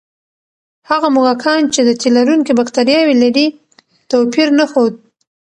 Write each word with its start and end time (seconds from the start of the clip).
هغه 0.89 1.07
موږکان 1.15 1.61
چې 1.73 1.81
د 1.87 1.89
تیلرونکي 2.01 2.53
بکتریاوې 2.59 3.15
لري، 3.23 3.47
توپیر 4.11 4.47
نه 4.59 4.65
ښود. 4.71 4.93